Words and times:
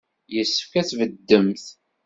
Yessefk 0.33 0.73
ad 0.79 0.85
tbeddemt. 0.87 1.65